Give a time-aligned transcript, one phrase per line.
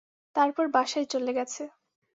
[0.35, 1.63] তারপর বাসায় চলে গেছে।